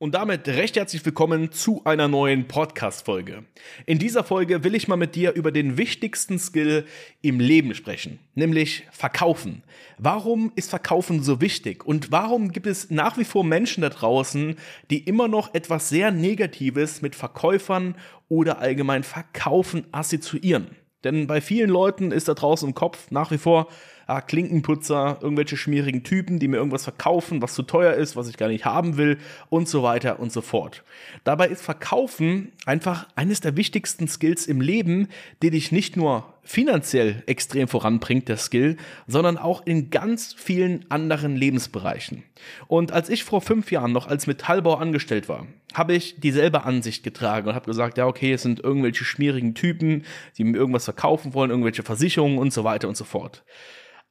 Und 0.00 0.14
damit 0.14 0.46
recht 0.46 0.76
herzlich 0.76 1.04
willkommen 1.04 1.50
zu 1.50 1.82
einer 1.84 2.06
neuen 2.06 2.46
Podcast-Folge. 2.46 3.42
In 3.84 3.98
dieser 3.98 4.22
Folge 4.22 4.62
will 4.62 4.76
ich 4.76 4.86
mal 4.86 4.94
mit 4.94 5.16
dir 5.16 5.32
über 5.32 5.50
den 5.50 5.76
wichtigsten 5.76 6.38
Skill 6.38 6.86
im 7.20 7.40
Leben 7.40 7.74
sprechen, 7.74 8.20
nämlich 8.36 8.86
Verkaufen. 8.92 9.64
Warum 9.98 10.52
ist 10.54 10.70
Verkaufen 10.70 11.24
so 11.24 11.40
wichtig? 11.40 11.84
Und 11.84 12.12
warum 12.12 12.52
gibt 12.52 12.68
es 12.68 12.90
nach 12.90 13.18
wie 13.18 13.24
vor 13.24 13.42
Menschen 13.42 13.80
da 13.80 13.88
draußen, 13.88 14.54
die 14.88 15.02
immer 15.02 15.26
noch 15.26 15.52
etwas 15.52 15.88
sehr 15.88 16.12
Negatives 16.12 17.02
mit 17.02 17.16
Verkäufern 17.16 17.96
oder 18.28 18.60
allgemein 18.60 19.02
Verkaufen 19.02 19.84
assoziieren? 19.90 20.76
Denn 21.02 21.26
bei 21.26 21.40
vielen 21.40 21.70
Leuten 21.70 22.12
ist 22.12 22.28
da 22.28 22.34
draußen 22.34 22.68
im 22.68 22.74
Kopf 22.76 23.10
nach 23.10 23.32
wie 23.32 23.38
vor 23.38 23.66
ah, 24.08 24.22
Klinkenputzer, 24.22 25.18
irgendwelche 25.20 25.56
schmierigen 25.56 26.02
Typen, 26.02 26.38
die 26.38 26.48
mir 26.48 26.56
irgendwas 26.56 26.84
verkaufen, 26.84 27.42
was 27.42 27.54
zu 27.54 27.62
teuer 27.62 27.92
ist, 27.92 28.16
was 28.16 28.28
ich 28.28 28.38
gar 28.38 28.48
nicht 28.48 28.64
haben 28.64 28.96
will 28.96 29.18
und 29.50 29.68
so 29.68 29.82
weiter 29.82 30.18
und 30.18 30.32
so 30.32 30.40
fort. 30.40 30.82
Dabei 31.24 31.48
ist 31.48 31.62
Verkaufen 31.62 32.52
einfach 32.64 33.06
eines 33.14 33.40
der 33.40 33.56
wichtigsten 33.56 34.08
Skills 34.08 34.46
im 34.46 34.62
Leben, 34.62 35.08
die 35.42 35.50
dich 35.50 35.72
nicht 35.72 35.96
nur 35.96 36.24
finanziell 36.42 37.22
extrem 37.26 37.68
voranbringt, 37.68 38.28
der 38.30 38.38
Skill, 38.38 38.78
sondern 39.06 39.36
auch 39.36 39.66
in 39.66 39.90
ganz 39.90 40.32
vielen 40.32 40.90
anderen 40.90 41.36
Lebensbereichen. 41.36 42.22
Und 42.66 42.90
als 42.90 43.10
ich 43.10 43.24
vor 43.24 43.42
fünf 43.42 43.70
Jahren 43.70 43.92
noch 43.92 44.06
als 44.06 44.26
Metallbau 44.26 44.76
angestellt 44.76 45.28
war, 45.28 45.46
habe 45.74 45.92
ich 45.92 46.18
dieselbe 46.18 46.64
Ansicht 46.64 47.04
getragen 47.04 47.48
und 47.48 47.54
habe 47.54 47.66
gesagt, 47.66 47.98
ja, 47.98 48.06
okay, 48.06 48.32
es 48.32 48.40
sind 48.40 48.60
irgendwelche 48.60 49.04
schmierigen 49.04 49.54
Typen, 49.54 50.06
die 50.38 50.44
mir 50.44 50.56
irgendwas 50.56 50.84
verkaufen 50.84 51.34
wollen, 51.34 51.50
irgendwelche 51.50 51.82
Versicherungen 51.82 52.38
und 52.38 52.54
so 52.54 52.64
weiter 52.64 52.88
und 52.88 52.96
so 52.96 53.04
fort. 53.04 53.44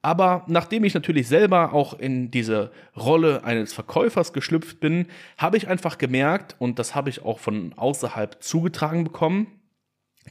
Aber 0.01 0.45
nachdem 0.47 0.83
ich 0.83 0.93
natürlich 0.93 1.27
selber 1.27 1.73
auch 1.73 1.97
in 1.97 2.31
diese 2.31 2.71
Rolle 2.95 3.43
eines 3.43 3.73
Verkäufers 3.73 4.31
geschlüpft 4.31 4.79
bin, 4.79 5.07
habe 5.37 5.57
ich 5.57 5.67
einfach 5.67 5.97
gemerkt, 5.97 6.55
und 6.59 6.79
das 6.79 6.95
habe 6.95 7.09
ich 7.09 7.23
auch 7.23 7.39
von 7.39 7.73
außerhalb 7.75 8.41
zugetragen 8.41 9.03
bekommen, 9.03 9.47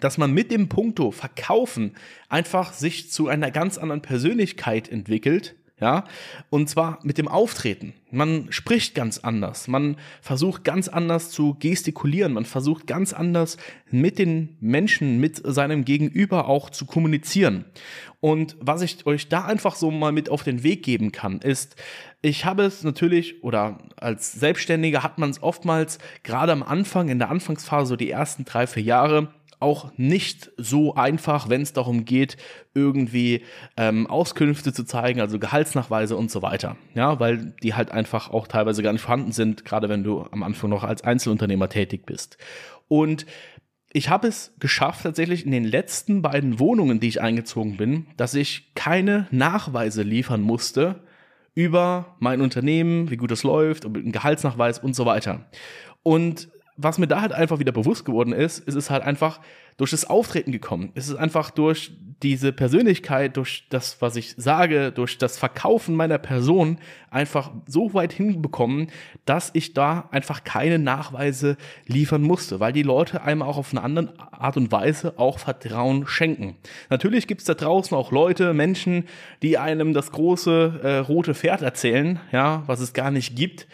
dass 0.01 0.19
man 0.19 0.33
mit 0.33 0.51
dem 0.51 0.69
Punkto 0.69 1.11
Verkaufen 1.11 1.97
einfach 2.29 2.73
sich 2.73 3.11
zu 3.11 3.29
einer 3.29 3.51
ganz 3.51 3.79
anderen 3.79 4.03
Persönlichkeit 4.03 4.89
entwickelt, 4.89 5.57
ja, 5.79 6.05
und 6.49 6.71
zwar 6.71 7.01
mit 7.03 7.19
dem 7.19 7.29
Auftreten. 7.29 7.93
Man 8.11 8.47
spricht 8.51 8.95
ganz 8.95 9.19
anders, 9.19 9.69
man 9.69 9.97
versucht 10.23 10.65
ganz 10.65 10.89
anders 10.89 11.31
zu 11.31 11.55
gestikulieren, 11.59 12.33
man 12.33 12.47
versucht 12.47 12.87
ganz 12.87 13.13
anders 13.13 13.59
mit 13.91 14.19
den 14.19 14.57
Menschen, 14.61 15.21
mit 15.21 15.43
seinem 15.45 15.85
Gegenüber 15.85 16.49
auch 16.49 16.71
zu 16.71 16.87
kommunizieren. 16.87 17.67
Und 18.21 18.57
was 18.59 18.81
ich 18.81 19.05
euch 19.05 19.29
da 19.29 19.45
einfach 19.45 19.75
so 19.75 19.91
mal 19.91 20.13
mit 20.13 20.31
auf 20.31 20.43
den 20.43 20.63
Weg 20.63 20.83
geben 20.83 21.13
kann, 21.13 21.41
ist, 21.41 21.77
ich 22.23 22.47
habe 22.47 22.63
es 22.65 22.83
natürlich, 22.83 23.45
oder 23.45 23.79
als 23.97 24.33
Selbstständiger 24.33 25.03
hat 25.03 25.19
man 25.19 25.29
es 25.29 25.43
oftmals 25.43 25.99
gerade 26.23 26.53
am 26.53 26.63
Anfang, 26.63 27.11
in 27.11 27.19
der 27.19 27.29
Anfangsphase, 27.29 27.91
so 27.91 27.97
die 27.97 28.11
ersten 28.11 28.47
drei, 28.47 28.67
vier 28.67 28.83
Jahre, 28.83 29.29
auch 29.59 29.93
nicht 29.97 30.51
so 30.57 30.95
einfach, 30.95 31.49
wenn 31.49 31.63
es 31.63 31.73
darum 31.73 32.05
geht, 32.05 32.37
irgendwie 32.75 33.43
ähm, 33.77 34.07
Auskünfte 34.07 34.73
zu 34.73 34.85
zeigen, 34.85 35.21
also 35.21 35.39
Gehaltsnachweise 35.39 36.17
und 36.17 36.31
so 36.31 36.43
weiter. 36.43 36.77
Ja, 36.95 37.21
weil 37.21 37.55
die 37.63 37.75
halt 37.75 37.91
einfach 37.91 38.31
auch 38.31 38.47
teilweise 38.47 38.83
gar 38.83 38.93
nicht 38.93 39.03
vorhanden 39.03 39.33
sind, 39.33 39.65
gerade 39.65 39.89
wenn 39.89 40.05
du 40.05 40.27
am 40.31 40.43
Anfang 40.43 40.71
noch 40.71 40.85
als 40.85 41.03
Einzelunternehmer 41.03 41.69
tätig 41.69 42.05
bist. 42.07 42.37
Und 42.89 43.27
ich 43.93 44.11
habe 44.11 44.29
es 44.29 44.53
geschafft, 44.59 45.05
tatsächlich 45.05 45.47
in 45.47 45.53
den 45.53 45.65
letzten 45.65 46.21
beiden 46.21 46.59
Wohnungen, 46.59 47.01
die 47.01 47.09
ich 47.09 47.23
eingezogen 47.23 47.79
bin, 47.79 48.07
dass 48.19 48.35
ich 48.35 48.75
keine 48.75 49.27
Nachweise 49.31 50.03
liefern 50.03 50.43
musste 50.43 51.03
über 51.55 52.17
mein 52.19 52.43
Unternehmen, 52.43 53.11
wie 53.11 53.17
gut 53.17 53.31
es 53.31 53.43
läuft, 53.43 53.87
einen 53.87 54.13
Gehaltsnachweis 54.13 54.79
und 54.79 54.95
so 54.95 55.07
weiter. 55.07 55.47
Und 56.03 56.49
was 56.77 56.99
mir 56.99 57.07
da 57.07 57.23
halt 57.23 57.33
einfach 57.33 57.59
wieder 57.59 57.73
bewusst 57.73 58.05
geworden 58.05 58.33
ist, 58.33 58.59
ist 58.59 58.75
es 58.75 58.91
halt 58.91 59.03
einfach 59.03 59.41
durch 59.77 59.91
das 59.91 60.05
Auftreten 60.09 60.53
gekommen. 60.53 60.91
Es 60.95 61.09
ist 61.09 61.17
einfach 61.17 61.51
durch 61.51 61.93
diese 62.23 62.53
Persönlichkeit, 62.53 63.37
durch 63.37 63.67
das, 63.69 64.01
was 64.01 64.17
ich 64.17 64.35
sage, 64.39 64.91
durch 64.91 65.19
das 65.19 65.37
Verkaufen 65.37 65.95
meiner 65.95 66.17
Person 66.17 66.79
einfach 67.11 67.51
so 67.67 67.93
weit 67.93 68.13
hinbekommen, 68.13 68.89
dass 69.27 69.51
ich 69.53 69.75
da 69.75 70.09
einfach 70.13 70.45
keine 70.45 70.79
Nachweise 70.79 71.59
liefern 71.87 72.23
musste, 72.23 72.59
weil 72.59 72.73
die 72.73 72.83
Leute 72.83 73.23
einem 73.23 73.43
auch 73.43 73.59
auf 73.59 73.73
eine 73.73 73.83
andere 73.83 74.15
Art 74.33 74.57
und 74.57 74.73
Weise 74.73 75.19
auch 75.19 75.39
Vertrauen 75.39 76.07
schenken. 76.07 76.57
Natürlich 76.89 77.27
gibt 77.27 77.43
es 77.43 77.47
da 77.47 77.55
draußen 77.55 77.95
auch 77.95 78.13
Leute, 78.13 78.55
Menschen, 78.55 79.05
die 79.43 79.59
einem 79.59 79.93
das 79.93 80.11
große 80.11 80.81
äh, 80.83 80.97
rote 80.99 81.35
Pferd 81.35 81.61
erzählen, 81.61 82.19
ja, 82.33 82.63
was 82.67 82.81
es 82.81 82.95
gar 82.95 83.11
nicht 83.11 83.37
gibt. 83.37 83.67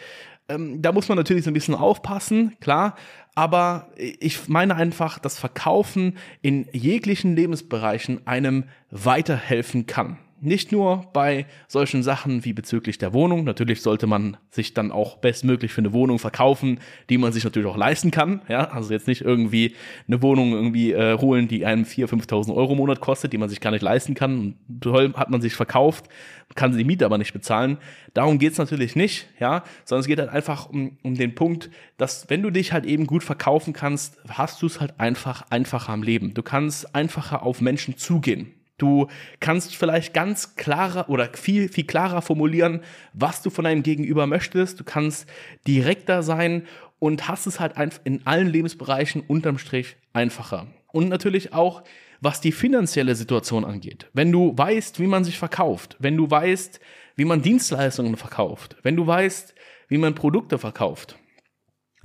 Ähm, 0.49 0.81
da 0.81 0.91
muss 0.91 1.07
man 1.07 1.17
natürlich 1.17 1.43
so 1.43 1.51
ein 1.51 1.53
bisschen 1.53 1.75
aufpassen, 1.75 2.55
klar. 2.59 2.95
Aber 3.35 3.89
ich 3.97 4.47
meine 4.47 4.75
einfach, 4.75 5.17
dass 5.19 5.39
Verkaufen 5.39 6.17
in 6.41 6.67
jeglichen 6.71 7.35
Lebensbereichen 7.35 8.27
einem 8.27 8.65
weiterhelfen 8.91 9.85
kann. 9.85 10.19
Nicht 10.45 10.73
nur 10.73 11.05
bei 11.13 11.45
solchen 11.69 12.03
Sachen 12.03 12.43
wie 12.43 12.51
bezüglich 12.51 12.97
der 12.97 13.13
Wohnung. 13.13 13.45
Natürlich 13.45 13.81
sollte 13.81 14.07
man 14.07 14.35
sich 14.49 14.73
dann 14.73 14.91
auch 14.91 15.19
bestmöglich 15.19 15.71
für 15.71 15.79
eine 15.79 15.93
Wohnung 15.93 16.19
verkaufen, 16.19 16.81
die 17.09 17.17
man 17.17 17.31
sich 17.31 17.45
natürlich 17.45 17.69
auch 17.69 17.77
leisten 17.77 18.11
kann. 18.11 18.41
Ja, 18.49 18.65
also 18.65 18.91
jetzt 18.91 19.07
nicht 19.07 19.21
irgendwie 19.21 19.73
eine 20.05 20.21
Wohnung 20.21 20.51
irgendwie 20.51 20.91
äh, 20.91 21.17
holen, 21.17 21.47
die 21.47 21.65
einem 21.65 21.85
4.000, 21.85 22.27
5.000 22.27 22.55
Euro 22.55 22.73
im 22.73 22.79
Monat 22.79 22.99
kostet, 22.99 23.31
die 23.31 23.37
man 23.37 23.47
sich 23.47 23.61
gar 23.61 23.71
nicht 23.71 23.83
leisten 23.83 24.15
kann. 24.15 24.55
Toll 24.81 25.13
hat 25.15 25.29
man 25.29 25.41
sich 25.41 25.55
verkauft, 25.55 26.09
kann 26.55 26.75
die 26.75 26.83
Miete 26.83 27.05
aber 27.05 27.17
nicht 27.17 27.31
bezahlen. 27.31 27.77
Darum 28.13 28.37
geht's 28.37 28.57
natürlich 28.57 28.97
nicht, 28.97 29.29
ja, 29.39 29.63
sondern 29.85 30.01
es 30.01 30.07
geht 30.07 30.19
halt 30.19 30.29
einfach 30.29 30.69
um, 30.69 30.97
um 31.03 31.15
den 31.15 31.35
Punkt, 31.35 31.69
dass 31.95 32.29
wenn 32.29 32.41
du 32.41 32.49
dich 32.49 32.73
halt 32.73 32.85
eben 32.85 33.07
gut 33.07 33.23
verkaufen 33.23 33.71
kannst, 33.71 34.17
hast 34.27 34.61
du 34.61 34.65
es 34.65 34.81
halt 34.81 34.99
einfach 34.99 35.45
einfacher 35.51 35.93
am 35.93 36.03
Leben. 36.03 36.33
Du 36.33 36.43
kannst 36.43 36.93
einfacher 36.93 37.43
auf 37.43 37.61
Menschen 37.61 37.95
zugehen. 37.95 38.51
Du 38.77 39.07
kannst 39.39 39.75
vielleicht 39.75 40.13
ganz 40.13 40.55
klarer 40.55 41.09
oder 41.09 41.29
viel, 41.33 41.69
viel 41.69 41.85
klarer 41.85 42.21
formulieren, 42.21 42.81
was 43.13 43.41
du 43.41 43.49
von 43.49 43.65
deinem 43.65 43.83
Gegenüber 43.83 44.27
möchtest. 44.27 44.79
Du 44.79 44.83
kannst 44.83 45.27
direkter 45.67 46.23
sein 46.23 46.65
und 46.99 47.27
hast 47.27 47.45
es 47.45 47.59
halt 47.59 47.75
in 48.03 48.25
allen 48.25 48.47
Lebensbereichen 48.47 49.21
unterm 49.21 49.57
Strich 49.57 49.97
einfacher. 50.13 50.67
Und 50.91 51.09
natürlich 51.09 51.53
auch, 51.53 51.83
was 52.21 52.39
die 52.39 52.51
finanzielle 52.51 53.15
Situation 53.15 53.65
angeht. 53.65 54.09
Wenn 54.13 54.31
du 54.31 54.57
weißt, 54.57 54.99
wie 54.99 55.07
man 55.07 55.23
sich 55.23 55.37
verkauft, 55.37 55.97
wenn 55.99 56.15
du 56.15 56.29
weißt, 56.29 56.79
wie 57.15 57.25
man 57.25 57.41
Dienstleistungen 57.41 58.15
verkauft, 58.15 58.77
wenn 58.83 58.95
du 58.95 59.05
weißt, 59.05 59.53
wie 59.89 59.97
man 59.97 60.15
Produkte 60.15 60.57
verkauft, 60.57 61.19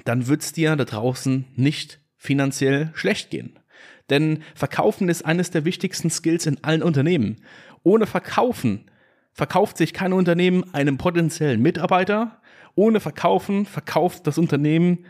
dann 0.05 0.27
wird 0.27 0.43
es 0.43 0.53
dir 0.53 0.75
da 0.77 0.85
draußen 0.85 1.47
nicht 1.55 2.01
finanziell 2.17 2.91
schlecht 2.95 3.31
gehen. 3.31 3.59
Denn 4.11 4.43
Verkaufen 4.55 5.09
ist 5.09 5.25
eines 5.25 5.51
der 5.51 5.65
wichtigsten 5.65 6.11
Skills 6.11 6.47
in 6.47 6.63
allen 6.63 6.83
Unternehmen. 6.83 7.37
Ohne 7.83 8.07
Verkaufen 8.07 8.91
verkauft 9.33 9.77
sich 9.77 9.93
kein 9.93 10.13
Unternehmen 10.13 10.75
einem 10.75 10.99
potenziellen 10.99 11.63
Mitarbeiter. 11.63 12.41
Ohne 12.75 13.01
Verkaufen 13.01 13.67
verkauft 13.67 14.27
das 14.27 14.39
Unternehmen 14.39 15.05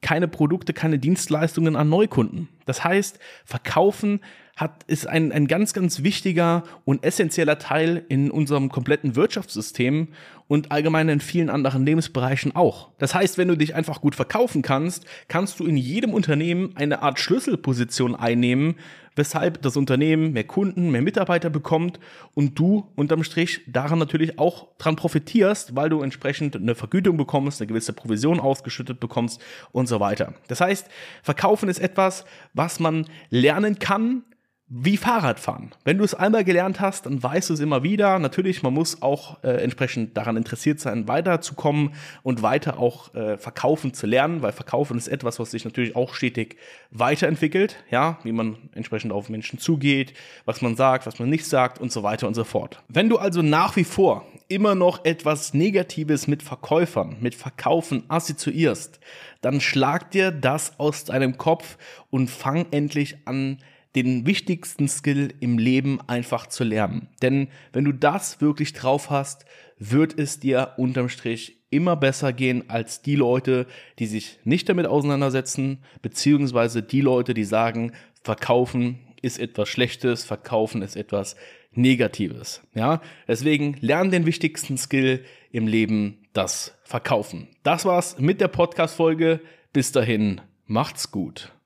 keine 0.00 0.28
Produkte, 0.28 0.72
keine 0.72 0.98
Dienstleistungen 0.98 1.76
an 1.76 1.88
Neukunden. 1.88 2.48
Das 2.66 2.84
heißt, 2.84 3.18
Verkaufen 3.44 4.20
hat, 4.58 4.82
ist 4.88 5.06
ein, 5.06 5.32
ein 5.32 5.46
ganz, 5.46 5.72
ganz 5.72 6.02
wichtiger 6.02 6.64
und 6.84 7.04
essentieller 7.04 7.58
Teil 7.58 8.04
in 8.08 8.30
unserem 8.30 8.68
kompletten 8.68 9.14
Wirtschaftssystem 9.16 10.08
und 10.48 10.72
allgemein 10.72 11.08
in 11.08 11.20
vielen 11.20 11.48
anderen 11.48 11.86
Lebensbereichen 11.86 12.56
auch. 12.56 12.90
Das 12.98 13.14
heißt, 13.14 13.38
wenn 13.38 13.48
du 13.48 13.56
dich 13.56 13.74
einfach 13.74 14.00
gut 14.00 14.16
verkaufen 14.16 14.62
kannst, 14.62 15.06
kannst 15.28 15.60
du 15.60 15.66
in 15.66 15.76
jedem 15.76 16.12
Unternehmen 16.12 16.72
eine 16.74 17.02
Art 17.02 17.20
Schlüsselposition 17.20 18.16
einnehmen, 18.16 18.74
weshalb 19.14 19.62
das 19.62 19.76
Unternehmen 19.76 20.32
mehr 20.32 20.44
Kunden, 20.44 20.90
mehr 20.90 21.02
Mitarbeiter 21.02 21.50
bekommt 21.50 22.00
und 22.34 22.58
du 22.58 22.88
unterm 22.96 23.24
Strich 23.24 23.60
daran 23.66 23.98
natürlich 23.98 24.38
auch 24.38 24.68
dran 24.78 24.96
profitierst, 24.96 25.76
weil 25.76 25.90
du 25.90 26.02
entsprechend 26.02 26.56
eine 26.56 26.74
Vergütung 26.74 27.16
bekommst, 27.16 27.60
eine 27.60 27.68
gewisse 27.68 27.92
Provision 27.92 28.40
ausgeschüttet 28.40 28.98
bekommst 28.98 29.40
und 29.70 29.86
so 29.86 30.00
weiter. 30.00 30.34
Das 30.48 30.60
heißt, 30.60 30.88
Verkaufen 31.22 31.68
ist 31.68 31.78
etwas, 31.78 32.24
was 32.54 32.80
man 32.80 33.06
lernen 33.30 33.78
kann, 33.78 34.22
wie 34.70 34.98
Fahrradfahren. 34.98 35.70
Wenn 35.84 35.96
du 35.96 36.04
es 36.04 36.14
einmal 36.14 36.44
gelernt 36.44 36.78
hast, 36.78 37.06
dann 37.06 37.22
weißt 37.22 37.48
du 37.48 37.54
es 37.54 37.60
immer 37.60 37.82
wieder. 37.82 38.18
Natürlich, 38.18 38.62
man 38.62 38.74
muss 38.74 39.00
auch 39.00 39.42
äh, 39.42 39.62
entsprechend 39.62 40.14
daran 40.14 40.36
interessiert 40.36 40.78
sein, 40.78 41.08
weiterzukommen 41.08 41.94
und 42.22 42.42
weiter 42.42 42.78
auch 42.78 43.14
äh, 43.14 43.38
verkaufen 43.38 43.94
zu 43.94 44.06
lernen, 44.06 44.42
weil 44.42 44.52
verkaufen 44.52 44.98
ist 44.98 45.08
etwas, 45.08 45.38
was 45.38 45.52
sich 45.52 45.64
natürlich 45.64 45.96
auch 45.96 46.12
stetig 46.12 46.56
weiterentwickelt, 46.90 47.76
ja, 47.90 48.18
wie 48.24 48.32
man 48.32 48.58
entsprechend 48.74 49.10
auf 49.10 49.30
Menschen 49.30 49.58
zugeht, 49.58 50.12
was 50.44 50.60
man 50.60 50.76
sagt, 50.76 51.06
was 51.06 51.18
man 51.18 51.30
nicht 51.30 51.46
sagt 51.46 51.80
und 51.80 51.90
so 51.90 52.02
weiter 52.02 52.28
und 52.28 52.34
so 52.34 52.44
fort. 52.44 52.82
Wenn 52.88 53.08
du 53.08 53.16
also 53.16 53.40
nach 53.40 53.74
wie 53.76 53.84
vor 53.84 54.26
immer 54.48 54.74
noch 54.74 55.04
etwas 55.06 55.54
Negatives 55.54 56.26
mit 56.26 56.42
Verkäufern, 56.42 57.16
mit 57.20 57.34
Verkaufen 57.34 58.04
assoziierst, 58.08 59.00
dann 59.40 59.62
schlag 59.62 60.10
dir 60.10 60.30
das 60.30 60.78
aus 60.78 61.04
deinem 61.04 61.38
Kopf 61.38 61.78
und 62.10 62.28
fang 62.28 62.66
endlich 62.70 63.16
an, 63.24 63.58
den 63.96 64.26
wichtigsten 64.26 64.88
Skill 64.88 65.34
im 65.40 65.58
Leben 65.58 66.00
einfach 66.06 66.46
zu 66.46 66.64
lernen. 66.64 67.08
Denn 67.22 67.48
wenn 67.72 67.84
du 67.84 67.92
das 67.92 68.40
wirklich 68.40 68.72
drauf 68.72 69.10
hast, 69.10 69.44
wird 69.78 70.18
es 70.18 70.40
dir 70.40 70.74
unterm 70.76 71.08
Strich 71.08 71.58
immer 71.70 71.96
besser 71.96 72.32
gehen 72.32 72.68
als 72.68 73.02
die 73.02 73.16
Leute, 73.16 73.66
die 73.98 74.06
sich 74.06 74.38
nicht 74.44 74.68
damit 74.68 74.86
auseinandersetzen, 74.86 75.78
beziehungsweise 76.02 76.82
die 76.82 77.00
Leute, 77.00 77.34
die 77.34 77.44
sagen, 77.44 77.92
verkaufen 78.22 79.00
ist 79.20 79.38
etwas 79.38 79.68
Schlechtes, 79.68 80.24
verkaufen 80.24 80.82
ist 80.82 80.96
etwas 80.96 81.36
Negatives. 81.72 82.62
Ja, 82.74 83.00
deswegen 83.26 83.76
lern 83.80 84.10
den 84.10 84.26
wichtigsten 84.26 84.78
Skill 84.78 85.24
im 85.50 85.66
Leben, 85.66 86.26
das 86.32 86.78
Verkaufen. 86.82 87.48
Das 87.62 87.84
war's 87.84 88.18
mit 88.18 88.40
der 88.40 88.48
Podcast-Folge. 88.48 89.40
Bis 89.72 89.92
dahin, 89.92 90.40
macht's 90.66 91.10
gut. 91.10 91.52